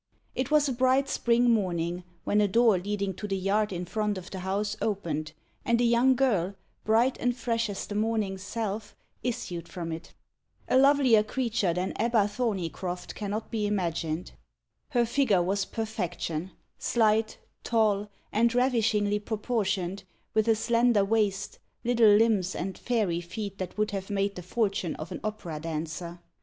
[0.33, 4.17] It was a bright spring morning, when a door leading to the yard in front
[4.17, 8.95] of the house opened, and a young girl, bright and fresh as the morning's self,
[9.21, 10.15] issued from it.
[10.67, 14.31] A lovelier creature than Ebba Thorneycroft cannot be imagined.
[14.89, 16.49] Her figure was perfection
[16.79, 23.77] slight, tall, and ravishingly proportioned, with a slender waist, little limbs, and fairy feet that
[23.77, 26.21] would have made the fortune of an opera dancer.